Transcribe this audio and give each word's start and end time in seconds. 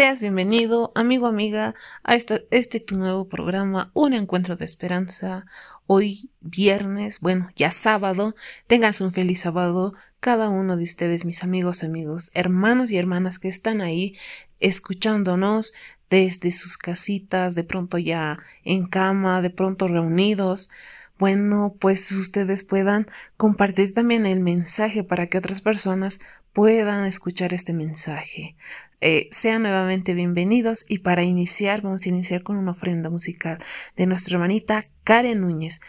Seas 0.00 0.22
bienvenido, 0.22 0.92
amigo, 0.94 1.26
amiga, 1.26 1.74
a 2.04 2.14
este, 2.14 2.80
tu 2.80 2.96
nuevo 2.96 3.28
programa, 3.28 3.90
Un 3.92 4.14
Encuentro 4.14 4.56
de 4.56 4.64
Esperanza. 4.64 5.44
Hoy 5.86 6.30
viernes, 6.40 7.20
bueno, 7.20 7.50
ya 7.54 7.70
sábado, 7.70 8.34
tengas 8.66 9.02
un 9.02 9.12
feliz 9.12 9.40
sábado, 9.40 9.92
cada 10.18 10.48
uno 10.48 10.78
de 10.78 10.84
ustedes, 10.84 11.26
mis 11.26 11.44
amigos, 11.44 11.84
amigos, 11.84 12.30
hermanos 12.32 12.90
y 12.90 12.96
hermanas 12.96 13.38
que 13.38 13.48
están 13.48 13.82
ahí 13.82 14.16
escuchándonos 14.58 15.74
desde 16.08 16.50
sus 16.50 16.78
casitas, 16.78 17.54
de 17.54 17.64
pronto 17.64 17.98
ya 17.98 18.38
en 18.64 18.86
cama, 18.86 19.42
de 19.42 19.50
pronto 19.50 19.86
reunidos 19.86 20.70
bueno, 21.18 21.76
pues 21.78 22.10
ustedes 22.12 22.64
puedan 22.64 23.06
compartir 23.36 23.92
también 23.92 24.24
el 24.24 24.40
mensaje 24.40 25.04
para 25.04 25.26
que 25.26 25.36
otras 25.36 25.60
personas 25.60 26.18
puedan 26.54 27.04
escuchar 27.04 27.52
este 27.52 27.74
mensaje. 27.74 28.56
Eh, 29.02 29.28
sean 29.30 29.62
nuevamente 29.62 30.12
bienvenidos 30.12 30.84
y 30.86 30.98
para 30.98 31.22
iniciar 31.22 31.80
vamos 31.80 32.04
a 32.04 32.08
iniciar 32.10 32.42
con 32.42 32.58
una 32.58 32.72
ofrenda 32.72 33.08
musical 33.08 33.58
de 33.96 34.06
nuestra 34.06 34.34
hermanita 34.34 34.82
Karen 35.04 35.40
Núñez 35.40 35.80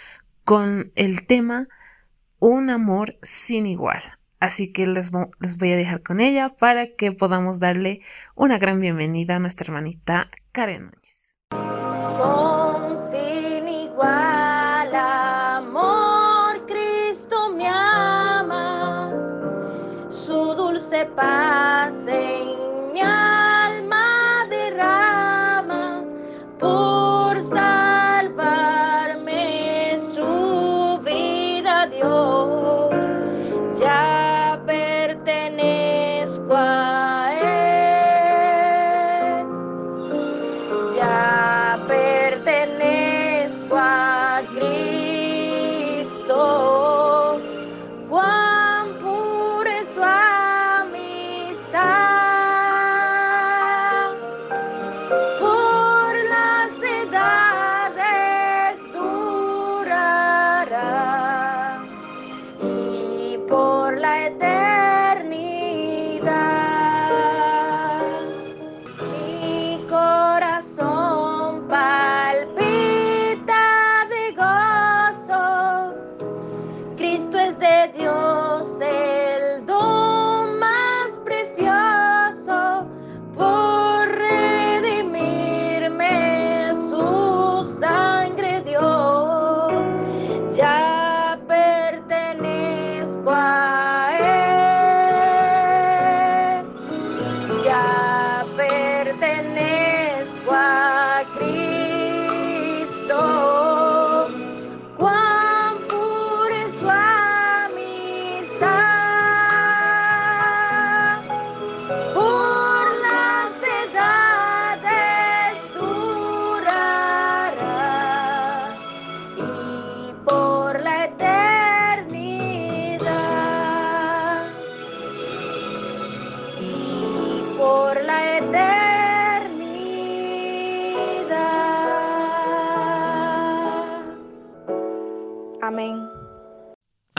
con 0.45 0.93
el 0.95 1.27
tema 1.27 1.67
Un 2.39 2.69
amor 2.69 3.17
sin 3.21 3.65
igual. 3.65 4.01
Así 4.39 4.71
que 4.71 4.87
les, 4.87 5.11
les 5.41 5.57
voy 5.57 5.73
a 5.73 5.77
dejar 5.77 6.03
con 6.03 6.21
ella 6.21 6.55
para 6.55 6.87
que 6.95 7.11
podamos 7.11 7.59
darle 7.59 7.99
una 8.33 8.57
gran 8.57 8.79
bienvenida 8.79 9.35
a 9.35 9.39
nuestra 9.39 9.65
hermanita 9.65 10.31
Karen 10.53 10.83
Núñez. 10.83 11.00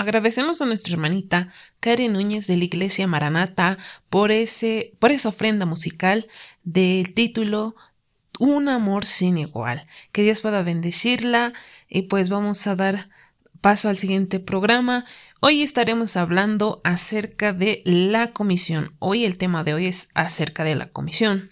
Agradecemos 0.03 0.61
a 0.61 0.67
nuestra 0.67 0.95
hermanita 0.95 1.53
Karen 1.79 2.15
Núñez 2.15 2.49
de 2.49 2.57
la 2.57 2.65
Iglesia 2.65 3.07
Maranata 3.07 3.79
por, 4.11 4.33
ese, 4.33 4.95
por 4.99 5.13
esa 5.13 5.29
ofrenda 5.29 5.65
musical 5.65 6.27
del 6.65 7.15
título 7.15 7.77
Un 8.41 8.69
amor 8.69 9.07
sin 9.07 9.39
igual. 9.39 9.87
Que 10.11 10.25
Dios 10.25 10.41
pueda 10.41 10.65
bendecirla 10.65 11.53
y 11.89 12.03
pues 12.03 12.31
vamos 12.31 12.67
a 12.67 12.75
dar 12.75 13.11
paso 13.61 13.89
al 13.89 13.97
siguiente 13.97 14.41
programa. 14.41 15.05
Hoy 15.39 15.63
estaremos 15.63 16.17
hablando 16.17 16.81
acerca 16.83 17.53
de 17.53 17.81
la 17.85 18.33
comisión. 18.33 18.97
Hoy 18.99 19.25
el 19.25 19.39
tema 19.39 19.63
de 19.63 19.75
hoy 19.75 19.87
es 19.87 20.09
acerca 20.15 20.65
de 20.65 20.75
la 20.75 20.87
comisión. 20.87 21.52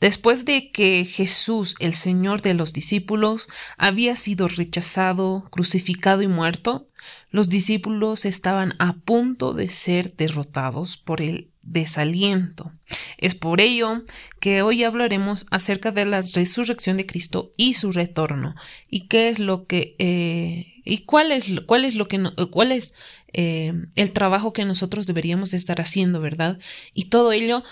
Después 0.00 0.44
de 0.44 0.70
que 0.70 1.04
Jesús, 1.04 1.74
el 1.80 1.94
Señor 1.94 2.42
de 2.42 2.54
los 2.54 2.72
discípulos, 2.72 3.48
había 3.78 4.14
sido 4.16 4.48
rechazado, 4.48 5.48
crucificado 5.50 6.22
y 6.22 6.28
muerto, 6.28 6.88
los 7.30 7.48
discípulos 7.48 8.24
estaban 8.24 8.74
a 8.78 8.94
punto 8.94 9.54
de 9.54 9.68
ser 9.68 10.14
derrotados 10.16 10.96
por 10.96 11.22
el 11.22 11.50
desaliento. 11.62 12.72
Es 13.18 13.34
por 13.34 13.60
ello 13.60 14.02
que 14.40 14.62
hoy 14.62 14.84
hablaremos 14.84 15.46
acerca 15.50 15.90
de 15.90 16.04
la 16.04 16.20
resurrección 16.34 16.96
de 16.96 17.06
Cristo 17.06 17.52
y 17.56 17.74
su 17.74 17.92
retorno 17.92 18.54
y 18.88 19.08
qué 19.08 19.28
es 19.28 19.38
lo 19.38 19.66
que 19.66 19.96
eh, 19.98 20.66
y 20.84 20.98
cuál 20.98 21.32
es 21.32 21.60
cuál 21.66 21.84
es 21.84 21.96
lo 21.96 22.06
que 22.06 22.22
cuál 22.50 22.70
es 22.70 22.94
eh, 23.32 23.72
el 23.96 24.12
trabajo 24.12 24.52
que 24.52 24.64
nosotros 24.64 25.06
deberíamos 25.06 25.50
de 25.50 25.56
estar 25.56 25.80
haciendo, 25.80 26.20
¿verdad? 26.20 26.58
Y 26.94 27.06
todo 27.06 27.32
ello 27.32 27.64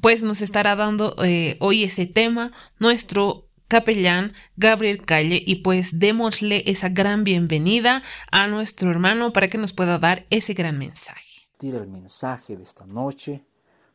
pues 0.00 0.22
nos 0.22 0.42
estará 0.42 0.76
dando 0.76 1.14
eh, 1.24 1.56
hoy 1.60 1.84
ese 1.84 2.06
tema 2.06 2.52
nuestro 2.78 3.48
capellán 3.68 4.32
Gabriel 4.56 5.04
Calle 5.04 5.42
y 5.44 5.56
pues 5.56 5.98
démosle 5.98 6.62
esa 6.66 6.88
gran 6.88 7.24
bienvenida 7.24 8.02
a 8.30 8.46
nuestro 8.46 8.90
hermano 8.90 9.32
para 9.32 9.48
que 9.48 9.58
nos 9.58 9.72
pueda 9.72 9.98
dar 9.98 10.26
ese 10.30 10.54
gran 10.54 10.78
mensaje. 10.78 11.48
Tira 11.58 11.78
el 11.78 11.88
mensaje 11.88 12.56
de 12.56 12.62
esta 12.62 12.86
noche 12.86 13.44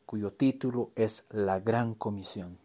cuyo 0.05 0.33
título 0.33 0.91
es 0.95 1.23
La 1.29 1.59
Gran 1.59 1.93
Comisión. 1.93 2.57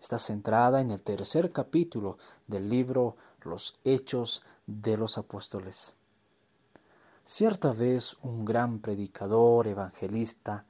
Está 0.00 0.18
centrada 0.18 0.80
en 0.80 0.90
el 0.90 1.02
tercer 1.02 1.52
capítulo 1.52 2.18
del 2.46 2.68
libro 2.68 3.16
Los 3.42 3.78
Hechos 3.84 4.42
de 4.66 4.96
los 4.96 5.18
Apóstoles. 5.18 5.94
Cierta 7.24 7.72
vez 7.72 8.16
un 8.22 8.44
gran 8.44 8.80
predicador 8.80 9.68
evangelista 9.68 10.64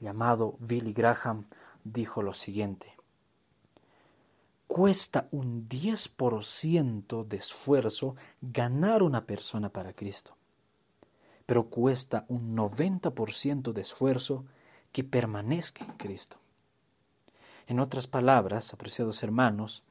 llamado 0.00 0.56
Billy 0.60 0.92
Graham, 0.92 1.46
dijo 1.84 2.22
lo 2.22 2.32
siguiente. 2.32 2.94
Cuesta 4.66 5.28
un 5.30 5.66
10% 5.66 7.26
de 7.26 7.36
esfuerzo 7.36 8.16
ganar 8.42 9.02
una 9.02 9.24
persona 9.24 9.70
para 9.70 9.94
Cristo, 9.94 10.36
pero 11.46 11.70
cuesta 11.70 12.26
un 12.28 12.54
90% 12.56 13.72
de 13.72 13.80
esfuerzo 13.80 14.44
que 14.92 15.04
permanezca 15.04 15.84
en 15.84 15.92
Cristo. 15.92 16.36
En 17.66 17.80
otras 17.80 18.06
palabras, 18.06 18.72
apreciados 18.72 19.22
hermanos, 19.22 19.84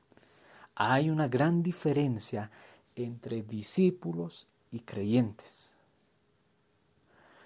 hay 0.76 1.10
una 1.10 1.28
gran 1.28 1.64
diferencia 1.64 2.52
entre 2.96 3.42
discípulos 3.42 4.48
y 4.72 4.82
creyentes. 4.82 5.77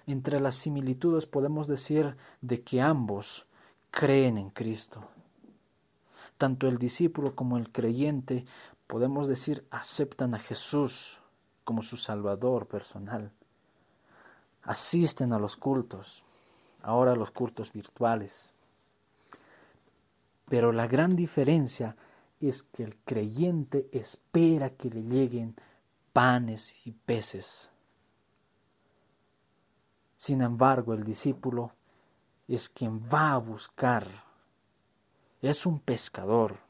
Entre 0.06 0.40
las 0.40 0.56
similitudes 0.56 1.26
podemos 1.26 1.68
decir 1.68 2.16
de 2.40 2.62
que 2.62 2.80
ambos 2.80 3.46
creen 3.90 4.38
en 4.38 4.50
Cristo. 4.50 5.04
Tanto 6.38 6.66
el 6.66 6.78
discípulo 6.78 7.36
como 7.36 7.56
el 7.56 7.70
creyente, 7.70 8.46
podemos 8.86 9.28
decir, 9.28 9.66
aceptan 9.70 10.34
a 10.34 10.38
Jesús 10.38 11.18
como 11.64 11.82
su 11.82 11.96
Salvador 11.96 12.66
personal. 12.66 13.32
Asisten 14.62 15.32
a 15.32 15.38
los 15.38 15.56
cultos, 15.56 16.24
ahora 16.82 17.14
los 17.14 17.30
cultos 17.30 17.72
virtuales. 17.72 18.54
Pero 20.48 20.72
la 20.72 20.86
gran 20.86 21.16
diferencia 21.16 21.96
es 22.40 22.62
que 22.62 22.82
el 22.82 22.96
creyente 23.04 23.88
espera 23.92 24.70
que 24.70 24.90
le 24.90 25.02
lleguen 25.02 25.54
panes 26.12 26.86
y 26.86 26.92
peces. 26.92 27.71
Sin 30.22 30.40
embargo, 30.40 30.94
el 30.94 31.02
discípulo 31.02 31.72
es 32.46 32.68
quien 32.68 33.02
va 33.12 33.32
a 33.32 33.38
buscar. 33.38 34.22
Es 35.40 35.66
un 35.66 35.80
pescador. 35.80 36.60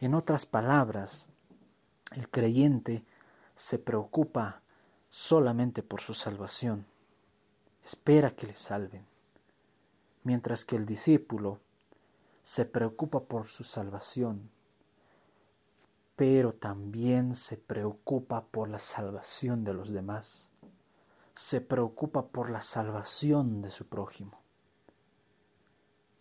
En 0.00 0.14
otras 0.14 0.46
palabras, 0.46 1.26
el 2.12 2.30
creyente 2.30 3.04
se 3.56 3.78
preocupa 3.78 4.62
solamente 5.10 5.82
por 5.82 6.00
su 6.00 6.14
salvación. 6.14 6.86
Espera 7.84 8.34
que 8.34 8.46
le 8.46 8.56
salven. 8.56 9.04
Mientras 10.24 10.64
que 10.64 10.76
el 10.76 10.86
discípulo 10.86 11.60
se 12.42 12.64
preocupa 12.64 13.20
por 13.20 13.48
su 13.48 13.64
salvación, 13.64 14.50
pero 16.16 16.54
también 16.54 17.34
se 17.34 17.58
preocupa 17.58 18.46
por 18.46 18.70
la 18.70 18.78
salvación 18.78 19.62
de 19.62 19.74
los 19.74 19.90
demás. 19.90 20.48
Se 21.34 21.60
preocupa 21.60 22.28
por 22.28 22.50
la 22.50 22.62
salvación 22.62 23.62
de 23.62 23.70
su 23.70 23.86
prójimo. 23.86 24.40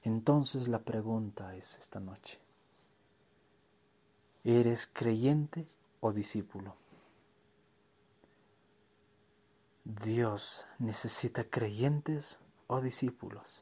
Entonces 0.04 0.68
la 0.68 0.80
pregunta 0.80 1.56
es 1.56 1.78
esta 1.78 2.00
noche, 2.00 2.40
¿eres 4.44 4.88
creyente 4.88 5.68
o 6.00 6.12
discípulo? 6.12 6.76
Dios 9.84 10.66
necesita 10.80 11.44
creyentes 11.44 12.40
o 12.68 12.82
discípulos. 12.82 13.62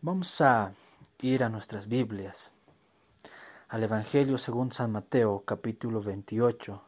Vamos 0.00 0.40
a 0.40 0.72
ir 1.20 1.44
a 1.44 1.48
nuestras 1.48 1.88
Biblias, 1.88 2.52
al 3.68 3.82
Evangelio 3.82 4.38
según 4.38 4.72
San 4.72 4.92
Mateo 4.92 5.44
capítulo 5.44 6.00
28, 6.00 6.82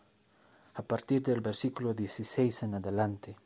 a 0.76 0.82
partir 0.82 1.22
del 1.22 1.40
versículo 1.40 1.94
16 1.94 2.64
en 2.64 2.74
adelante. 2.74 3.36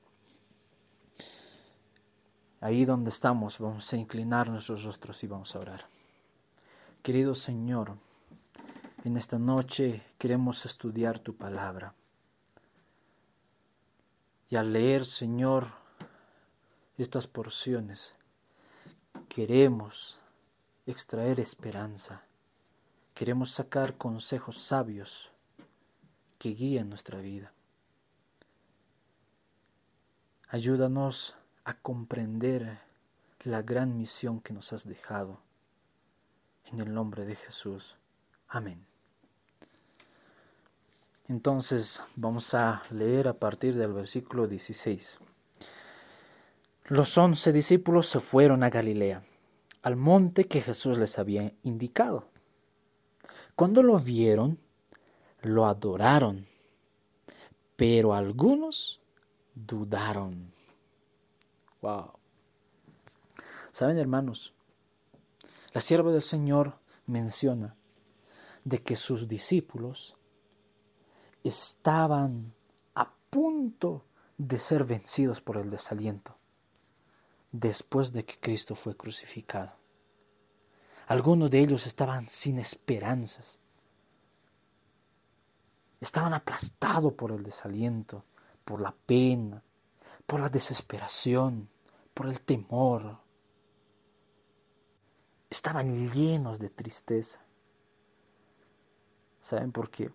Ahí 2.60 2.84
donde 2.84 3.10
estamos 3.10 3.60
vamos 3.60 3.92
a 3.92 3.96
inclinar 3.96 4.48
nuestros 4.48 4.82
rostros 4.82 5.22
y 5.22 5.28
vamos 5.28 5.54
a 5.54 5.60
orar. 5.60 5.86
Querido 7.02 7.36
Señor, 7.36 7.96
en 9.04 9.16
esta 9.16 9.38
noche 9.38 10.02
queremos 10.18 10.66
estudiar 10.66 11.20
tu 11.20 11.36
palabra. 11.36 11.94
Y 14.48 14.56
al 14.56 14.72
leer, 14.72 15.06
Señor, 15.06 15.68
estas 16.98 17.28
porciones, 17.28 18.16
queremos 19.28 20.18
extraer 20.84 21.38
esperanza. 21.38 22.24
Queremos 23.14 23.52
sacar 23.52 23.96
consejos 23.96 24.58
sabios 24.58 25.29
que 26.40 26.54
guíen 26.54 26.88
nuestra 26.88 27.20
vida. 27.20 27.52
Ayúdanos 30.48 31.36
a 31.64 31.74
comprender 31.74 32.80
la 33.44 33.60
gran 33.60 33.98
misión 33.98 34.40
que 34.40 34.54
nos 34.54 34.72
has 34.72 34.88
dejado. 34.88 35.38
En 36.72 36.80
el 36.80 36.94
nombre 36.94 37.26
de 37.26 37.36
Jesús. 37.36 37.98
Amén. 38.48 38.86
Entonces 41.28 42.02
vamos 42.16 42.54
a 42.54 42.84
leer 42.90 43.28
a 43.28 43.34
partir 43.34 43.76
del 43.76 43.92
versículo 43.92 44.46
16. 44.46 45.18
Los 46.86 47.18
once 47.18 47.52
discípulos 47.52 48.06
se 48.06 48.18
fueron 48.18 48.62
a 48.62 48.70
Galilea, 48.70 49.22
al 49.82 49.96
monte 49.96 50.46
que 50.46 50.62
Jesús 50.62 50.96
les 50.96 51.18
había 51.18 51.52
indicado. 51.62 52.30
Cuando 53.54 53.82
lo 53.82 53.98
vieron, 53.98 54.58
lo 55.42 55.66
adoraron, 55.66 56.46
pero 57.76 58.14
algunos 58.14 59.00
dudaron. 59.54 60.52
Wow. 61.82 62.12
Saben, 63.72 63.98
hermanos, 63.98 64.54
la 65.72 65.80
sierva 65.80 66.12
del 66.12 66.22
Señor 66.22 66.78
menciona 67.06 67.76
de 68.64 68.82
que 68.82 68.96
sus 68.96 69.28
discípulos 69.28 70.16
estaban 71.44 72.54
a 72.94 73.12
punto 73.30 74.04
de 74.36 74.58
ser 74.58 74.84
vencidos 74.84 75.40
por 75.40 75.56
el 75.56 75.70
desaliento 75.70 76.36
después 77.52 78.12
de 78.12 78.24
que 78.24 78.38
Cristo 78.38 78.74
fue 78.74 78.96
crucificado. 78.96 79.72
Algunos 81.06 81.50
de 81.50 81.60
ellos 81.60 81.86
estaban 81.86 82.28
sin 82.28 82.58
esperanzas. 82.58 83.59
Estaban 86.00 86.32
aplastados 86.32 87.12
por 87.12 87.30
el 87.32 87.42
desaliento, 87.42 88.24
por 88.64 88.80
la 88.80 88.94
pena, 89.06 89.62
por 90.26 90.40
la 90.40 90.48
desesperación, 90.48 91.68
por 92.14 92.26
el 92.26 92.40
temor. 92.40 93.18
Estaban 95.50 96.10
llenos 96.10 96.58
de 96.58 96.70
tristeza. 96.70 97.40
¿Saben 99.42 99.72
por 99.72 99.90
qué? 99.90 100.10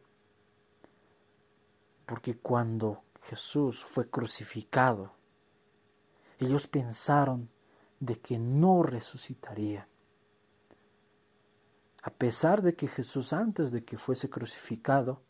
Porque 2.05 2.37
cuando 2.37 3.03
Jesús 3.21 3.83
fue 3.83 4.09
crucificado, 4.09 5.13
ellos 6.39 6.67
pensaron 6.67 7.49
de 7.99 8.19
que 8.19 8.37
no 8.37 8.83
resucitaría. 8.83 9.87
A 12.03 12.11
pesar 12.11 12.61
de 12.61 12.75
que 12.75 12.87
Jesús 12.87 13.33
antes 13.33 13.71
de 13.71 13.83
que 13.83 13.97
fuese 13.97 14.29
crucificado 14.29 15.23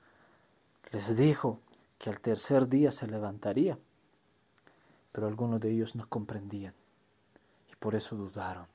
les 0.91 1.15
dijo 1.17 1.59
que 1.97 2.09
al 2.09 2.19
tercer 2.19 2.67
día 2.67 2.91
se 2.91 3.07
levantaría 3.07 3.77
pero 5.15 5.27
algunos 5.27 5.61
de 5.61 5.71
ellos 5.71 5.95
no 5.95 6.09
comprendían 6.09 6.73
y 7.71 7.75
por 7.77 7.95
eso 7.95 8.17
dudaron. 8.17 8.67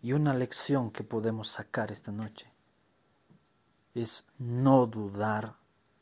Y 0.00 0.14
una 0.14 0.32
lección 0.32 0.90
que 0.90 1.04
podemos 1.04 1.48
sacar 1.48 1.92
esta 1.92 2.10
noche 2.10 2.50
es 3.94 4.24
no 4.38 4.86
dudar 4.86 5.56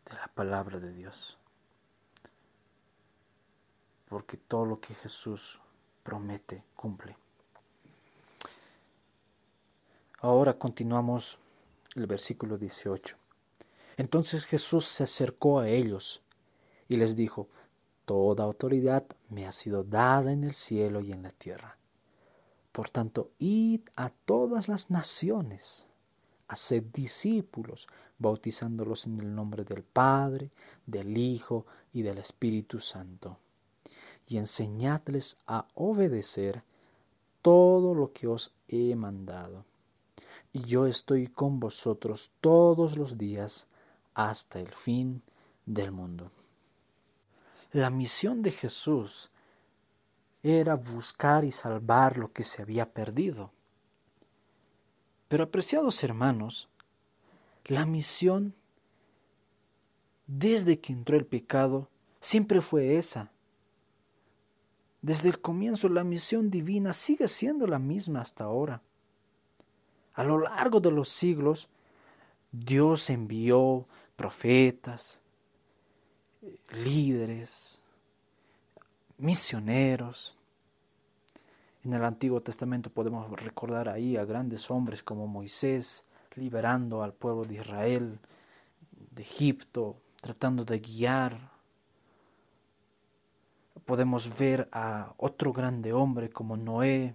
de 0.08 0.14
la 0.14 0.28
palabra 0.28 0.78
de 0.78 0.92
Dios. 0.92 1.36
Porque 4.08 4.36
todo 4.36 4.64
lo 4.64 4.78
que 4.78 4.94
Jesús 4.94 5.60
promete 6.04 6.62
cumple. 6.76 7.16
Ahora 10.20 10.56
continuamos 10.56 11.40
el 11.96 12.06
versículo 12.06 12.56
18. 12.56 13.16
Entonces 13.96 14.44
Jesús 14.44 14.84
se 14.84 15.04
acercó 15.04 15.60
a 15.60 15.68
ellos 15.68 16.22
y 16.88 16.96
les 16.96 17.16
dijo, 17.16 17.48
Toda 18.04 18.44
autoridad 18.44 19.04
me 19.30 19.46
ha 19.46 19.52
sido 19.52 19.82
dada 19.82 20.30
en 20.30 20.44
el 20.44 20.52
cielo 20.52 21.00
y 21.00 21.12
en 21.12 21.24
la 21.24 21.30
tierra. 21.30 21.76
Por 22.70 22.88
tanto, 22.88 23.30
id 23.38 23.80
a 23.96 24.10
todas 24.10 24.68
las 24.68 24.90
naciones, 24.90 25.88
haced 26.46 26.84
discípulos, 26.92 27.88
bautizándolos 28.18 29.06
en 29.06 29.18
el 29.20 29.34
nombre 29.34 29.64
del 29.64 29.82
Padre, 29.82 30.50
del 30.86 31.16
Hijo 31.18 31.66
y 31.92 32.02
del 32.02 32.18
Espíritu 32.18 32.78
Santo, 32.78 33.38
y 34.28 34.36
enseñadles 34.36 35.36
a 35.46 35.66
obedecer 35.74 36.62
todo 37.42 37.94
lo 37.94 38.12
que 38.12 38.28
os 38.28 38.52
he 38.68 38.94
mandado. 38.94 39.64
Y 40.52 40.60
yo 40.60 40.86
estoy 40.86 41.26
con 41.26 41.58
vosotros 41.58 42.30
todos 42.40 42.96
los 42.96 43.18
días 43.18 43.66
hasta 44.16 44.58
el 44.58 44.72
fin 44.72 45.22
del 45.66 45.92
mundo. 45.92 46.32
La 47.70 47.90
misión 47.90 48.40
de 48.40 48.50
Jesús 48.50 49.30
era 50.42 50.74
buscar 50.74 51.44
y 51.44 51.52
salvar 51.52 52.16
lo 52.16 52.32
que 52.32 52.42
se 52.42 52.62
había 52.62 52.90
perdido. 52.94 53.52
Pero 55.28 55.44
apreciados 55.44 56.02
hermanos, 56.02 56.70
la 57.66 57.84
misión 57.84 58.54
desde 60.26 60.80
que 60.80 60.94
entró 60.94 61.18
el 61.18 61.26
pecado 61.26 61.90
siempre 62.18 62.62
fue 62.62 62.96
esa. 62.96 63.30
Desde 65.02 65.28
el 65.28 65.40
comienzo 65.42 65.90
la 65.90 66.04
misión 66.04 66.50
divina 66.50 66.94
sigue 66.94 67.28
siendo 67.28 67.66
la 67.66 67.78
misma 67.78 68.22
hasta 68.22 68.44
ahora. 68.44 68.80
A 70.14 70.24
lo 70.24 70.38
largo 70.38 70.80
de 70.80 70.90
los 70.90 71.10
siglos, 71.10 71.68
Dios 72.50 73.10
envió 73.10 73.86
profetas, 74.16 75.20
líderes, 76.70 77.82
misioneros. 79.18 80.36
En 81.84 81.92
el 81.92 82.04
Antiguo 82.04 82.40
Testamento 82.40 82.90
podemos 82.90 83.30
recordar 83.40 83.88
ahí 83.88 84.16
a 84.16 84.24
grandes 84.24 84.70
hombres 84.70 85.02
como 85.02 85.28
Moisés, 85.28 86.04
liberando 86.34 87.02
al 87.02 87.12
pueblo 87.12 87.44
de 87.44 87.54
Israel 87.54 88.18
de 89.12 89.22
Egipto, 89.22 89.96
tratando 90.20 90.64
de 90.64 90.80
guiar. 90.80 91.52
Podemos 93.84 94.36
ver 94.36 94.68
a 94.72 95.14
otro 95.16 95.52
grande 95.52 95.92
hombre 95.92 96.28
como 96.28 96.56
Noé, 96.56 97.14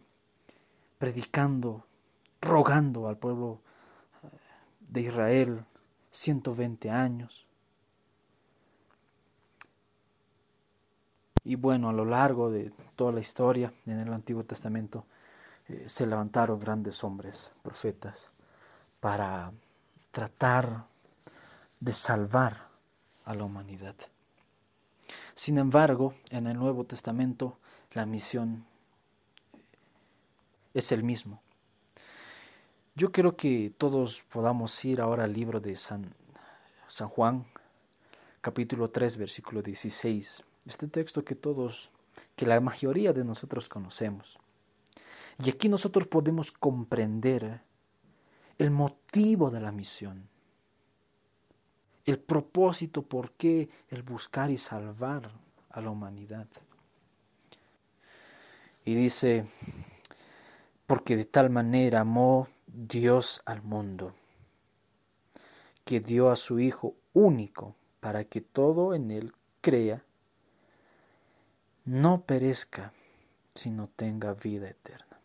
predicando, 0.98 1.86
rogando 2.39 3.08
al 3.08 3.17
pueblo 3.17 3.60
eh, 4.24 4.27
de 4.79 5.01
Israel 5.01 5.65
120 6.11 6.89
años. 6.91 7.47
Y 11.43 11.55
bueno, 11.55 11.89
a 11.89 11.93
lo 11.93 12.05
largo 12.05 12.51
de 12.51 12.71
toda 12.95 13.11
la 13.11 13.19
historia 13.19 13.73
en 13.87 13.99
el 13.99 14.13
Antiguo 14.13 14.43
Testamento 14.43 15.05
eh, 15.67 15.85
se 15.87 16.05
levantaron 16.05 16.59
grandes 16.59 17.03
hombres, 17.03 17.51
profetas, 17.63 18.29
para 18.99 19.51
tratar 20.11 20.85
de 21.79 21.93
salvar 21.93 22.67
a 23.25 23.33
la 23.33 23.43
humanidad. 23.43 23.95
Sin 25.33 25.57
embargo, 25.57 26.13
en 26.29 26.45
el 26.45 26.57
Nuevo 26.57 26.83
Testamento 26.83 27.57
la 27.93 28.05
misión 28.05 28.65
es 30.73 30.91
el 30.91 31.03
mismo. 31.03 31.41
Yo 32.93 33.13
quiero 33.13 33.38
que 33.38 33.74
todos 33.77 34.24
podamos 34.24 34.83
ir 34.83 35.00
ahora 35.00 35.24
al 35.24 35.31
libro 35.31 35.62
de 35.62 35.77
San, 35.77 36.13
San 36.88 37.07
Juan, 37.07 37.45
capítulo 38.41 38.89
3, 38.89 39.15
versículo 39.15 39.62
16. 39.62 40.43
Este 40.65 40.89
texto 40.89 41.24
que 41.24 41.36
todos, 41.36 41.89
que 42.36 42.45
la 42.45 42.60
mayoría 42.60 43.13
de 43.13 43.24
nosotros 43.24 43.69
conocemos. 43.69 44.39
Y 45.41 45.50
aquí 45.50 45.69
nosotros 45.69 46.05
podemos 46.07 46.51
comprender 46.51 47.62
el 48.57 48.71
motivo 48.71 49.50
de 49.50 49.62
la 49.62 49.71
misión, 49.71 50.27
el 52.03 52.19
propósito 52.19 53.03
por 53.03 53.31
qué 53.31 53.69
el 53.88 54.03
buscar 54.03 54.51
y 54.51 54.57
salvar 54.57 55.31
a 55.69 55.79
la 55.79 55.91
humanidad. 55.91 56.48
Y 58.83 58.95
dice, 58.95 59.45
porque 60.86 61.15
de 61.15 61.24
tal 61.24 61.50
manera 61.50 62.01
amó 62.01 62.50
Dios 62.73 63.41
al 63.45 63.61
mundo, 63.63 64.13
que 65.83 65.99
dio 65.99 66.31
a 66.31 66.37
su 66.37 66.59
Hijo 66.59 66.95
único 67.11 67.75
para 67.99 68.23
que 68.23 68.39
todo 68.39 68.93
en 68.93 69.11
él 69.11 69.33
crea 69.59 70.05
no 71.83 72.21
perezca, 72.21 72.93
sino 73.53 73.87
tenga 73.87 74.33
vida 74.33 74.69
eterna. 74.69 75.19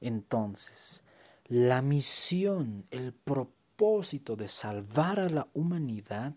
Entonces, 0.00 1.02
la 1.44 1.82
misión, 1.82 2.86
el 2.90 3.12
propósito 3.12 4.36
de 4.36 4.48
salvar 4.48 5.20
a 5.20 5.28
la 5.28 5.48
humanidad 5.52 6.34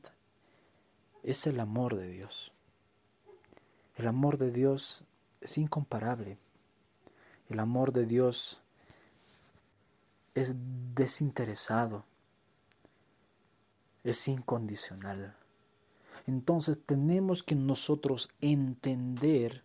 es 1.23 1.47
el 1.47 1.61
amor 1.61 1.95
de 1.95 2.09
Dios. 2.09 2.51
El 3.95 4.07
amor 4.07 4.37
de 4.37 4.51
Dios 4.51 5.05
es 5.39 5.57
incomparable. 5.57 6.37
El 7.47 7.59
amor 7.59 7.93
de 7.93 8.05
Dios 8.05 8.62
es 10.33 10.55
desinteresado, 10.95 12.05
es 14.03 14.27
incondicional. 14.27 15.35
Entonces 16.27 16.79
tenemos 16.85 17.43
que 17.43 17.55
nosotros 17.55 18.29
entender, 18.41 19.63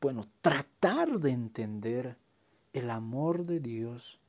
bueno, 0.00 0.24
tratar 0.40 1.18
de 1.18 1.30
entender 1.30 2.16
el 2.72 2.90
amor 2.90 3.44
de 3.44 3.60
Dios 3.60 4.20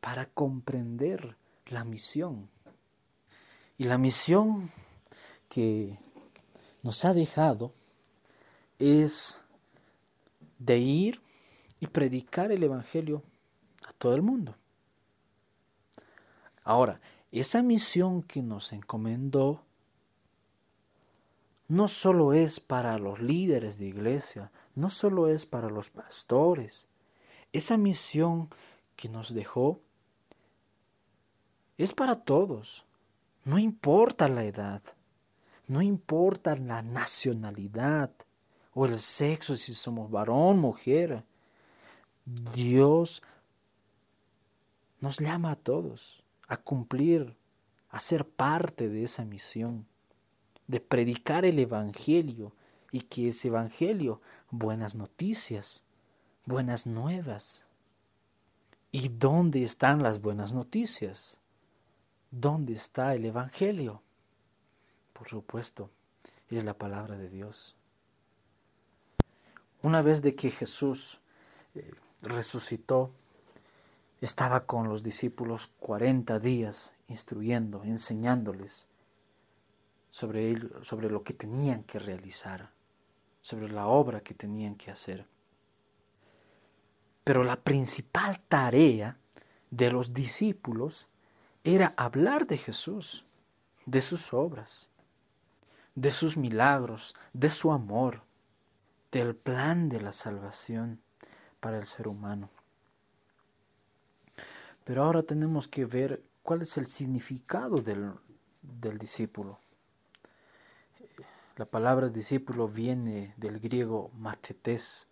para 0.00 0.26
comprender 0.26 1.36
la 1.66 1.84
misión. 1.84 2.48
Y 3.78 3.84
la 3.84 3.98
misión 3.98 4.70
que 5.48 5.98
nos 6.82 7.04
ha 7.04 7.14
dejado 7.14 7.72
es 8.78 9.40
de 10.58 10.78
ir 10.78 11.20
y 11.80 11.86
predicar 11.86 12.52
el 12.52 12.62
Evangelio 12.62 13.22
a 13.86 13.92
todo 13.92 14.14
el 14.14 14.22
mundo. 14.22 14.56
Ahora, 16.70 17.00
esa 17.32 17.64
misión 17.64 18.22
que 18.22 18.42
nos 18.42 18.72
encomendó 18.72 19.64
no 21.66 21.88
solo 21.88 22.32
es 22.32 22.60
para 22.60 22.96
los 22.96 23.20
líderes 23.20 23.80
de 23.80 23.86
iglesia, 23.86 24.52
no 24.76 24.88
solo 24.88 25.26
es 25.26 25.46
para 25.46 25.68
los 25.68 25.90
pastores. 25.90 26.86
Esa 27.52 27.76
misión 27.76 28.50
que 28.94 29.08
nos 29.08 29.34
dejó 29.34 29.80
es 31.76 31.92
para 31.92 32.14
todos. 32.14 32.86
No 33.42 33.58
importa 33.58 34.28
la 34.28 34.44
edad, 34.44 34.80
no 35.66 35.82
importa 35.82 36.54
la 36.54 36.82
nacionalidad 36.82 38.12
o 38.74 38.86
el 38.86 39.00
sexo, 39.00 39.56
si 39.56 39.74
somos 39.74 40.08
varón, 40.12 40.60
mujer. 40.60 41.24
Dios 42.54 43.24
nos 45.00 45.18
llama 45.18 45.50
a 45.50 45.56
todos 45.56 46.20
a 46.50 46.56
cumplir, 46.56 47.36
a 47.90 48.00
ser 48.00 48.28
parte 48.28 48.88
de 48.88 49.04
esa 49.04 49.24
misión 49.24 49.86
de 50.66 50.80
predicar 50.80 51.44
el 51.44 51.60
Evangelio 51.60 52.52
y 52.90 53.02
que 53.02 53.28
ese 53.28 53.48
Evangelio, 53.48 54.20
buenas 54.50 54.96
noticias, 54.96 55.84
buenas 56.46 56.88
nuevas. 56.88 57.66
¿Y 58.90 59.10
dónde 59.10 59.62
están 59.62 60.02
las 60.02 60.20
buenas 60.20 60.52
noticias? 60.52 61.40
¿Dónde 62.32 62.72
está 62.72 63.14
el 63.14 63.26
Evangelio? 63.26 64.02
Por 65.12 65.28
supuesto, 65.28 65.88
es 66.48 66.64
la 66.64 66.74
palabra 66.74 67.16
de 67.16 67.28
Dios. 67.28 67.76
Una 69.82 70.02
vez 70.02 70.20
de 70.20 70.34
que 70.34 70.50
Jesús 70.50 71.20
eh, 71.76 71.92
resucitó, 72.22 73.12
estaba 74.20 74.66
con 74.66 74.88
los 74.88 75.02
discípulos 75.02 75.72
cuarenta 75.78 76.38
días 76.38 76.92
instruyendo, 77.08 77.82
enseñándoles 77.84 78.86
sobre, 80.10 80.56
sobre 80.82 81.08
lo 81.08 81.22
que 81.22 81.32
tenían 81.32 81.84
que 81.84 81.98
realizar, 81.98 82.70
sobre 83.40 83.70
la 83.70 83.86
obra 83.86 84.20
que 84.20 84.34
tenían 84.34 84.74
que 84.74 84.90
hacer. 84.90 85.26
Pero 87.24 87.44
la 87.44 87.56
principal 87.56 88.40
tarea 88.40 89.16
de 89.70 89.90
los 89.90 90.12
discípulos 90.12 91.08
era 91.64 91.94
hablar 91.96 92.46
de 92.46 92.58
Jesús, 92.58 93.24
de 93.86 94.02
sus 94.02 94.32
obras, 94.32 94.90
de 95.94 96.10
sus 96.10 96.36
milagros, 96.36 97.14
de 97.32 97.50
su 97.50 97.72
amor, 97.72 98.22
del 99.12 99.34
plan 99.34 99.88
de 99.88 100.00
la 100.00 100.12
salvación 100.12 101.00
para 101.60 101.78
el 101.78 101.86
ser 101.86 102.08
humano. 102.08 102.50
Pero 104.90 105.04
ahora 105.04 105.22
tenemos 105.22 105.68
que 105.68 105.84
ver 105.84 106.20
cuál 106.42 106.62
es 106.62 106.76
el 106.76 106.88
significado 106.88 107.76
del, 107.76 108.12
del 108.60 108.98
discípulo. 108.98 109.60
La 111.56 111.64
palabra 111.64 112.08
discípulo 112.08 112.66
viene 112.66 113.32
del 113.36 113.60
griego 113.60 114.10
matetes, 114.18 115.06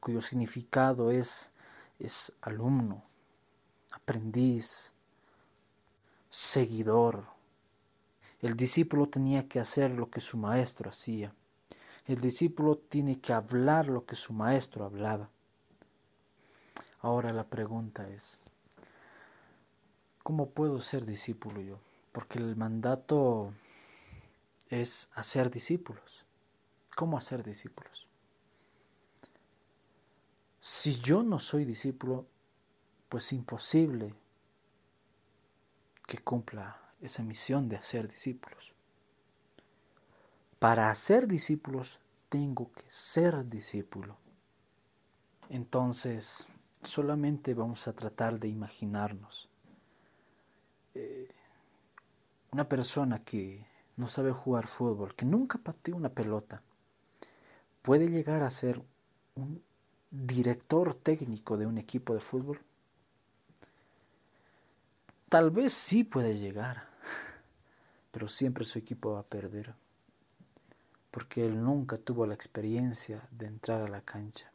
cuyo 0.00 0.22
significado 0.22 1.10
es, 1.10 1.50
es 1.98 2.32
alumno, 2.40 3.04
aprendiz, 3.90 4.90
seguidor. 6.30 7.26
El 8.40 8.56
discípulo 8.56 9.06
tenía 9.06 9.48
que 9.48 9.60
hacer 9.60 9.92
lo 9.92 10.08
que 10.08 10.22
su 10.22 10.38
maestro 10.38 10.88
hacía. 10.88 11.34
El 12.06 12.22
discípulo 12.22 12.78
tiene 12.78 13.20
que 13.20 13.34
hablar 13.34 13.88
lo 13.88 14.06
que 14.06 14.16
su 14.16 14.32
maestro 14.32 14.86
hablaba. 14.86 15.28
Ahora 17.02 17.34
la 17.34 17.44
pregunta 17.44 18.08
es, 18.08 18.38
¿cómo 20.22 20.50
puedo 20.50 20.80
ser 20.80 21.06
discípulo 21.06 21.60
yo? 21.60 21.80
Porque 22.12 22.38
el 22.38 22.56
mandato 22.56 23.52
es 24.68 25.08
hacer 25.14 25.50
discípulos. 25.50 26.24
¿Cómo 26.94 27.16
hacer 27.16 27.42
discípulos? 27.42 28.08
Si 30.60 31.00
yo 31.00 31.22
no 31.22 31.38
soy 31.38 31.64
discípulo, 31.64 32.26
pues 33.08 33.32
imposible 33.32 34.14
que 36.06 36.18
cumpla 36.18 36.80
esa 37.00 37.22
misión 37.22 37.68
de 37.68 37.76
hacer 37.76 38.08
discípulos. 38.08 38.72
Para 40.58 40.90
hacer 40.90 41.26
discípulos 41.26 41.98
tengo 42.28 42.70
que 42.72 42.84
ser 42.88 43.48
discípulo. 43.48 44.16
Entonces, 45.48 46.46
solamente 46.82 47.54
vamos 47.54 47.88
a 47.88 47.92
tratar 47.92 48.38
de 48.38 48.48
imaginarnos 48.48 49.48
eh, 50.94 51.28
una 52.50 52.68
persona 52.68 53.24
que 53.24 53.66
no 53.96 54.08
sabe 54.08 54.32
jugar 54.32 54.66
fútbol, 54.66 55.14
que 55.14 55.24
nunca 55.24 55.58
pateó 55.58 55.96
una 55.96 56.10
pelota, 56.10 56.62
puede 57.82 58.08
llegar 58.08 58.42
a 58.42 58.50
ser 58.50 58.82
un 59.34 59.62
director 60.10 60.94
técnico 60.94 61.56
de 61.56 61.66
un 61.66 61.78
equipo 61.78 62.14
de 62.14 62.20
fútbol? 62.20 62.60
Tal 65.28 65.50
vez 65.50 65.72
sí 65.72 66.04
puede 66.04 66.36
llegar, 66.36 66.88
pero 68.10 68.28
siempre 68.28 68.64
su 68.64 68.78
equipo 68.78 69.12
va 69.12 69.20
a 69.20 69.26
perder, 69.26 69.74
porque 71.10 71.46
él 71.46 71.62
nunca 71.62 71.96
tuvo 71.96 72.26
la 72.26 72.34
experiencia 72.34 73.26
de 73.30 73.46
entrar 73.46 73.80
a 73.82 73.88
la 73.88 74.02
cancha, 74.02 74.52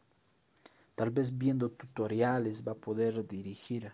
Tal 0.97 1.11
vez 1.11 1.37
viendo 1.37 1.69
tutoriales 1.69 2.67
va 2.67 2.71
a 2.71 2.81
poder 2.87 3.27
dirigir, 3.27 3.93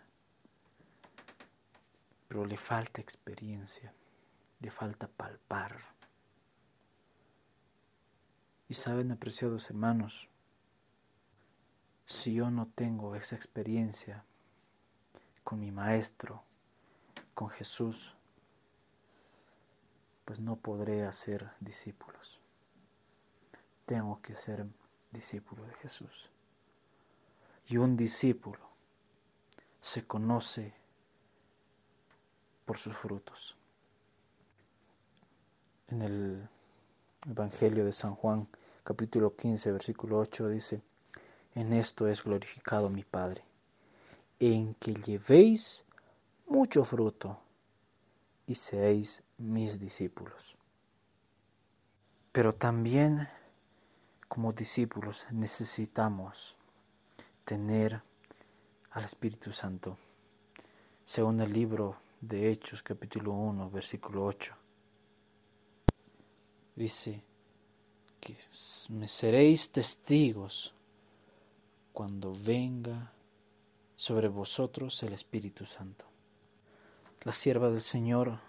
pero 2.33 2.47
le 2.47 2.57
falta 2.57 2.99
experiencia, 2.99 3.93
le 4.59 4.71
falta 4.71 5.07
palpar. 5.07 5.77
Y 8.67 8.73
saben, 8.73 9.11
apreciados 9.11 9.69
hermanos, 9.69 10.29
si 12.07 12.33
yo 12.33 12.49
no 12.49 12.65
tengo 12.65 13.13
esa 13.13 13.35
experiencia 13.35 14.25
con 15.43 15.59
mi 15.59 15.69
maestro, 15.69 16.43
con 17.35 17.51
Jesús, 17.51 18.15
pues 20.25 20.39
no 20.39 20.55
podré 20.55 21.05
hacer 21.05 21.51
discípulos. 21.59 22.41
Tengo 23.85 24.17
que 24.17 24.33
ser 24.33 24.65
discípulo 25.11 25.67
de 25.67 25.73
Jesús. 25.75 26.31
Y 27.67 27.77
un 27.77 27.95
discípulo 27.95 28.71
se 29.81 30.07
conoce 30.07 30.82
por 32.65 32.77
sus 32.77 32.95
frutos. 32.95 33.57
En 35.87 36.01
el 36.01 36.49
Evangelio 37.27 37.85
de 37.85 37.91
San 37.91 38.15
Juan, 38.15 38.47
capítulo 38.83 39.35
15, 39.35 39.71
versículo 39.71 40.19
8 40.19 40.49
dice, 40.49 40.81
en 41.55 41.73
esto 41.73 42.07
es 42.07 42.23
glorificado 42.23 42.89
mi 42.89 43.03
Padre, 43.03 43.43
en 44.39 44.73
que 44.75 44.93
llevéis 44.93 45.83
mucho 46.47 46.83
fruto 46.83 47.39
y 48.45 48.55
seáis 48.55 49.23
mis 49.37 49.79
discípulos. 49.79 50.55
Pero 52.31 52.53
también 52.53 53.29
como 54.27 54.51
discípulos 54.51 55.27
necesitamos 55.31 56.57
tener 57.45 58.01
al 58.89 59.03
Espíritu 59.03 59.51
Santo. 59.51 59.97
Según 61.05 61.39
el 61.41 61.53
libro 61.53 61.97
de 62.27 62.49
Hechos 62.49 62.81
capítulo 62.81 63.33
1 63.33 63.69
versículo 63.69 64.25
8. 64.25 64.55
Dice 66.75 67.21
que 68.21 68.37
me 68.89 69.09
seréis 69.09 69.71
testigos 69.71 70.73
cuando 71.91 72.33
venga 72.33 73.11
sobre 73.97 74.29
vosotros 74.29 75.03
el 75.03 75.11
Espíritu 75.11 75.65
Santo. 75.65 76.05
La 77.23 77.33
sierva 77.33 77.69
del 77.69 77.81
Señor 77.81 78.39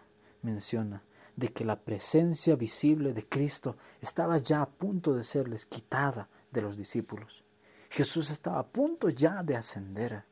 menciona 0.42 1.02
de 1.34 1.52
que 1.52 1.64
la 1.64 1.80
presencia 1.80 2.54
visible 2.54 3.12
de 3.12 3.28
Cristo 3.28 3.76
estaba 4.00 4.38
ya 4.38 4.62
a 4.62 4.70
punto 4.70 5.14
de 5.14 5.24
serles 5.24 5.66
quitada 5.66 6.28
de 6.52 6.62
los 6.62 6.76
discípulos. 6.76 7.42
Jesús 7.90 8.30
estaba 8.30 8.60
a 8.60 8.66
punto 8.66 9.08
ya 9.08 9.42
de 9.42 9.56
ascender, 9.56 10.24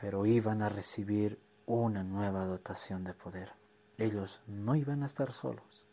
pero 0.00 0.26
iban 0.26 0.62
a 0.62 0.68
recibir 0.68 1.40
una 1.66 2.04
nueva 2.04 2.44
dotación 2.44 3.02
de 3.02 3.14
poder. 3.14 3.52
Ellos 3.98 4.40
no 4.46 4.76
iban 4.76 5.02
a 5.02 5.06
estar 5.06 5.32
solos. 5.32 5.84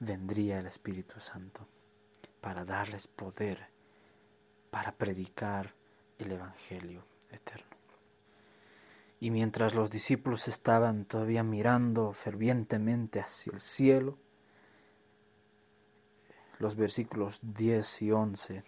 Vendría 0.00 0.58
el 0.58 0.66
Espíritu 0.66 1.20
Santo 1.20 1.68
para 2.40 2.64
darles 2.64 3.06
poder 3.06 3.70
para 4.72 4.90
predicar 4.90 5.74
el 6.18 6.32
Evangelio 6.32 7.04
eterno. 7.30 7.76
Y 9.20 9.30
mientras 9.30 9.74
los 9.74 9.88
discípulos 9.90 10.48
estaban 10.48 11.04
todavía 11.04 11.44
mirando 11.44 12.12
fervientemente 12.12 13.20
hacia 13.20 13.52
el 13.52 13.60
cielo, 13.60 14.18
los 16.58 16.74
versículos 16.74 17.38
10 17.42 18.02
y 18.02 18.10
11 18.10 18.64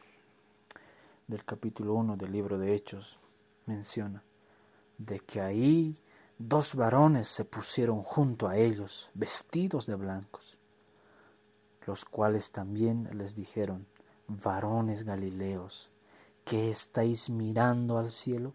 del 1.26 1.44
capítulo 1.44 1.94
1 1.94 2.16
del 2.16 2.30
libro 2.30 2.58
de 2.58 2.74
Hechos 2.74 3.18
menciona 3.66 4.22
de 4.98 5.20
que 5.20 5.40
ahí 5.40 6.00
dos 6.38 6.74
varones 6.74 7.28
se 7.28 7.44
pusieron 7.44 8.02
junto 8.02 8.48
a 8.48 8.56
ellos, 8.56 9.10
vestidos 9.14 9.86
de 9.86 9.94
blancos, 9.94 10.58
los 11.86 12.04
cuales 12.04 12.52
también 12.52 13.08
les 13.16 13.34
dijeron, 13.34 13.86
varones 14.26 15.04
galileos, 15.04 15.90
¿qué 16.44 16.70
estáis 16.70 17.30
mirando 17.30 17.98
al 17.98 18.10
cielo? 18.10 18.54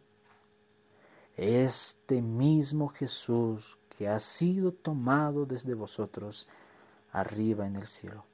este 1.40 2.22
mismo 2.22 2.90
Jesús 2.90 3.78
que 3.98 4.10
ha 4.10 4.20
sido 4.20 4.74
tomado 4.74 5.46
desde 5.46 5.74
vosotros 5.74 6.50
arriba 7.12 7.66
en 7.66 7.78
el 7.78 7.88
cielo. 7.88 8.26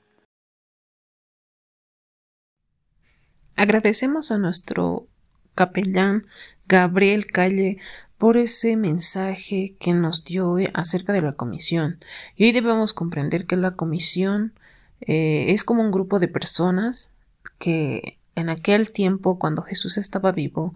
Agradecemos 3.57 4.31
a 4.31 4.39
nuestro 4.39 5.07
capellán 5.55 6.23
Gabriel 6.67 7.27
Calle 7.27 7.77
por 8.17 8.37
ese 8.37 8.75
mensaje 8.75 9.75
que 9.79 9.93
nos 9.93 10.23
dio 10.23 10.57
acerca 10.73 11.13
de 11.13 11.21
la 11.21 11.33
comisión. 11.33 11.99
Y 12.35 12.45
hoy 12.45 12.51
debemos 12.51 12.93
comprender 12.93 13.45
que 13.45 13.55
la 13.55 13.71
comisión 13.71 14.53
eh, 15.01 15.45
es 15.49 15.63
como 15.63 15.81
un 15.81 15.91
grupo 15.91 16.19
de 16.19 16.27
personas 16.27 17.11
que 17.59 18.17
en 18.35 18.49
aquel 18.49 18.91
tiempo, 18.91 19.39
cuando 19.39 19.61
Jesús 19.61 19.97
estaba 19.97 20.31
vivo, 20.31 20.75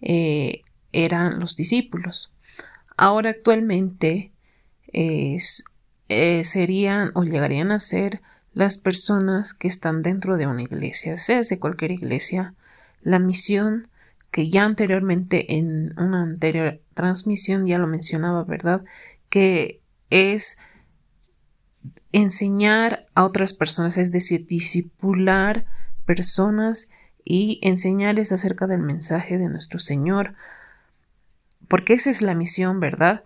eh, 0.00 0.62
eran 0.92 1.40
los 1.40 1.56
discípulos. 1.56 2.32
Ahora 2.96 3.30
actualmente 3.30 4.32
eh, 4.92 5.38
serían 6.44 7.10
o 7.14 7.22
llegarían 7.24 7.70
a 7.70 7.80
ser 7.80 8.22
las 8.54 8.78
personas 8.78 9.52
que 9.52 9.68
están 9.68 10.00
dentro 10.00 10.38
de 10.38 10.46
una 10.46 10.62
iglesia, 10.62 11.16
sea 11.16 11.42
de 11.42 11.58
cualquier 11.58 11.90
iglesia. 11.90 12.54
La 13.02 13.18
misión 13.18 13.88
que 14.30 14.50
ya 14.50 14.64
anteriormente 14.64 15.56
en 15.56 15.98
una 15.98 16.22
anterior 16.22 16.80
transmisión 16.94 17.66
ya 17.66 17.78
lo 17.78 17.86
mencionaba, 17.86 18.44
¿verdad? 18.44 18.84
Que 19.28 19.80
es 20.10 20.58
enseñar 22.12 23.06
a 23.14 23.24
otras 23.24 23.52
personas, 23.52 23.96
es 23.96 24.12
decir, 24.12 24.46
disipular 24.46 25.66
personas 26.04 26.90
y 27.24 27.58
enseñarles 27.62 28.32
acerca 28.32 28.66
del 28.66 28.80
mensaje 28.80 29.38
de 29.38 29.48
nuestro 29.48 29.78
Señor, 29.78 30.34
porque 31.68 31.94
esa 31.94 32.10
es 32.10 32.22
la 32.22 32.34
misión, 32.34 32.80
¿verdad? 32.80 33.24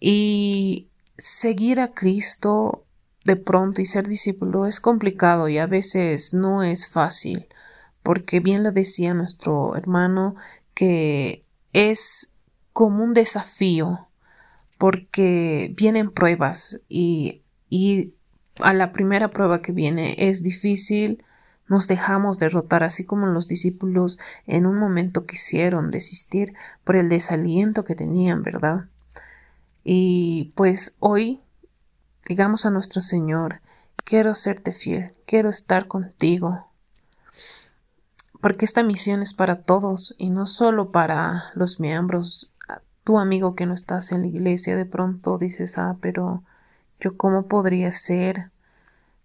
Y 0.00 0.88
seguir 1.16 1.78
a 1.80 1.94
Cristo 1.94 2.84
de 3.24 3.36
pronto 3.36 3.80
y 3.80 3.84
ser 3.84 4.08
discípulo 4.08 4.66
es 4.66 4.80
complicado 4.80 5.48
y 5.48 5.58
a 5.58 5.66
veces 5.66 6.34
no 6.34 6.64
es 6.64 6.88
fácil, 6.88 7.46
porque 8.02 8.40
bien 8.40 8.62
lo 8.62 8.72
decía 8.72 9.14
nuestro 9.14 9.76
hermano 9.76 10.36
que 10.74 11.44
es 11.72 12.34
como 12.72 13.04
un 13.04 13.14
desafío, 13.14 14.08
porque 14.78 15.72
vienen 15.76 16.10
pruebas 16.10 16.80
y, 16.88 17.42
y 17.70 18.14
a 18.60 18.72
la 18.72 18.92
primera 18.92 19.28
prueba 19.28 19.62
que 19.62 19.72
viene 19.72 20.16
es 20.18 20.42
difícil, 20.42 21.24
nos 21.68 21.86
dejamos 21.86 22.38
derrotar 22.38 22.82
así 22.82 23.04
como 23.04 23.26
los 23.26 23.48
discípulos 23.48 24.18
en 24.46 24.66
un 24.66 24.76
momento 24.76 25.26
quisieron 25.26 25.90
desistir 25.90 26.54
por 26.84 26.96
el 26.96 27.08
desaliento 27.08 27.84
que 27.84 27.94
tenían, 27.94 28.42
¿verdad? 28.42 28.86
Y 29.84 30.52
pues 30.54 30.96
hoy 30.98 31.40
digamos 32.28 32.66
a 32.66 32.70
nuestro 32.70 33.00
Señor, 33.00 33.60
quiero 34.04 34.34
serte 34.34 34.72
fiel, 34.72 35.12
quiero 35.26 35.48
estar 35.48 35.86
contigo, 35.88 36.68
porque 38.42 38.66
esta 38.66 38.82
misión 38.82 39.22
es 39.22 39.32
para 39.32 39.62
todos 39.62 40.14
y 40.18 40.28
no 40.28 40.46
solo 40.46 40.90
para 40.90 41.52
los 41.54 41.80
miembros. 41.80 42.52
Tu 43.04 43.18
amigo 43.18 43.54
que 43.54 43.64
no 43.64 43.72
estás 43.72 44.12
en 44.12 44.22
la 44.22 44.26
iglesia 44.26 44.76
de 44.76 44.84
pronto 44.84 45.38
dices, 45.38 45.78
ah, 45.78 45.96
pero 46.00 46.42
yo 47.00 47.16
cómo 47.16 47.46
podría 47.46 47.90
ser 47.92 48.50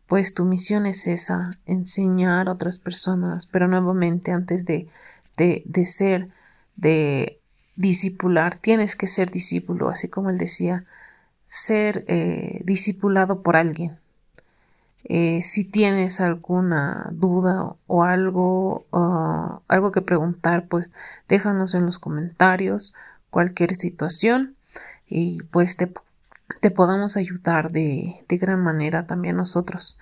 pues 0.07 0.33
tu 0.33 0.45
misión 0.45 0.85
es 0.85 1.05
esa, 1.05 1.51
enseñar 1.65 2.47
a 2.47 2.53
otras 2.53 2.79
personas, 2.79 3.45
pero 3.45 3.67
nuevamente 3.67 4.31
antes 4.31 4.65
de, 4.65 4.87
de, 5.35 5.63
de 5.65 5.85
ser, 5.85 6.29
de 6.77 7.41
discipular, 7.75 8.55
tienes 8.55 8.95
que 8.95 9.07
ser 9.07 9.29
discípulo, 9.29 9.89
así 9.89 10.07
como 10.07 10.29
él 10.29 10.37
decía, 10.37 10.85
ser 11.45 12.05
eh, 12.07 12.61
discipulado 12.63 13.41
por 13.41 13.57
alguien. 13.57 13.99
Eh, 15.09 15.41
si 15.41 15.63
tienes 15.63 16.19
alguna 16.19 17.09
duda 17.13 17.75
o 17.87 18.03
algo, 18.03 18.85
uh, 18.91 19.61
algo 19.67 19.91
que 19.91 20.01
preguntar, 20.01 20.67
pues 20.67 20.93
déjanos 21.29 21.75
en 21.75 21.85
los 21.85 21.97
comentarios 21.97 22.93
cualquier 23.29 23.73
situación 23.75 24.55
y 25.07 25.41
pues 25.43 25.77
te 25.77 25.91
te 26.59 26.71
podamos 26.71 27.17
ayudar 27.17 27.71
de, 27.71 28.15
de 28.27 28.37
gran 28.37 28.61
manera 28.61 29.05
también 29.05 29.35
nosotros. 29.35 29.99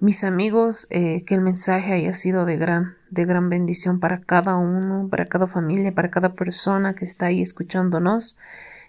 Mis 0.00 0.22
amigos, 0.22 0.86
eh, 0.90 1.24
que 1.24 1.34
el 1.34 1.40
mensaje 1.40 1.92
haya 1.92 2.14
sido 2.14 2.44
de 2.44 2.56
gran, 2.56 2.96
de 3.10 3.24
gran 3.24 3.48
bendición 3.48 3.98
para 3.98 4.20
cada 4.20 4.56
uno, 4.56 5.08
para 5.08 5.26
cada 5.26 5.46
familia, 5.46 5.92
para 5.92 6.10
cada 6.10 6.34
persona 6.34 6.94
que 6.94 7.04
está 7.04 7.26
ahí 7.26 7.42
escuchándonos. 7.42 8.38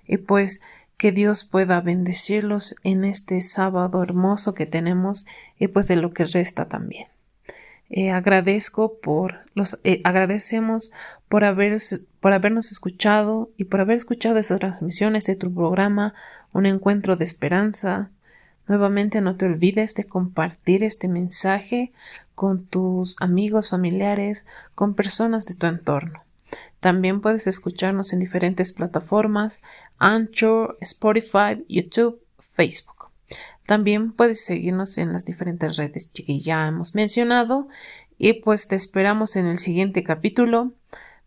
Y 0.06 0.18
pues 0.18 0.62
que 1.00 1.14
Dios 1.14 1.46
pueda 1.46 1.80
bendecirlos 1.80 2.76
en 2.84 3.06
este 3.06 3.40
sábado 3.40 4.04
hermoso 4.04 4.54
que 4.54 4.66
tenemos 4.66 5.26
y 5.58 5.70
pues 5.70 5.88
de 5.88 5.96
lo 5.96 6.12
que 6.12 6.26
resta 6.26 6.68
también. 6.68 7.08
Eh, 7.90 8.12
agradezco 8.12 9.00
por 9.00 9.50
los 9.56 9.80
eh, 9.86 10.02
agradecemos 10.04 10.92
por 11.30 11.46
haber 11.46 11.78
por 12.20 12.34
habernos 12.34 12.72
escuchado 12.74 13.50
y 13.56 13.64
por 13.64 13.80
haber 13.80 13.96
escuchado 13.96 14.38
estas 14.38 14.60
transmisiones 14.60 15.26
de 15.26 15.38
tu 15.38 15.52
programa 15.54 16.14
Un 16.52 16.66
encuentro 16.66 17.16
de 17.16 17.24
esperanza. 17.24 18.12
Nuevamente 18.68 19.22
no 19.22 19.38
te 19.38 19.46
olvides 19.46 19.96
de 19.96 20.04
compartir 20.04 20.84
este 20.84 21.08
mensaje 21.08 21.94
con 22.36 22.66
tus 22.66 23.16
amigos, 23.22 23.70
familiares, 23.70 24.48
con 24.76 24.96
personas 24.96 25.46
de 25.46 25.56
tu 25.56 25.66
entorno. 25.66 26.29
También 26.80 27.22
puedes 27.22 27.48
escucharnos 27.48 28.14
en 28.14 28.20
diferentes 28.20 28.74
plataformas, 28.74 29.64
Anchor, 29.98 30.78
Spotify, 30.82 31.66
YouTube, 31.68 32.22
Facebook. 32.38 33.12
También 33.66 34.14
puedes 34.14 34.44
seguirnos 34.44 34.98
en 34.98 35.14
las 35.14 35.26
diferentes 35.26 35.78
redes 35.78 36.10
que 36.14 36.40
ya 36.40 36.68
hemos 36.68 36.96
mencionado 36.96 37.68
y 38.18 38.34
pues 38.34 38.68
te 38.68 38.76
esperamos 38.76 39.36
en 39.36 39.46
el 39.46 39.60
siguiente 39.60 40.04
capítulo 40.04 40.74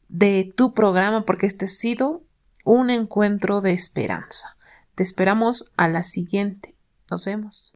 de 0.09 0.53
tu 0.57 0.75
programa 0.75 1.25
porque 1.25 1.47
este 1.47 1.67
ha 1.67 1.69
sido 1.69 2.23
un 2.65 2.91
encuentro 2.91 3.61
de 3.61 3.73
esperanza. 3.73 4.57
Te 4.95 5.03
esperamos 5.03 5.73
a 5.77 5.89
la 5.89 6.03
siguiente. 6.03 6.75
Nos 7.11 7.25
vemos. 7.25 7.72